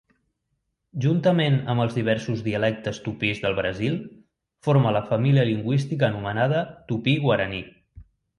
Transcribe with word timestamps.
Juntament 1.03 1.57
amb 1.73 1.83
els 1.83 1.93
diversos 1.97 2.41
dialectes 2.47 3.01
tupís 3.09 3.43
del 3.43 3.57
Brasil, 3.59 3.99
forma 4.69 4.95
la 4.97 5.03
família 5.11 5.45
lingüística 5.51 6.09
anomenada 6.09 6.65
tupí-guaraní. 6.91 7.63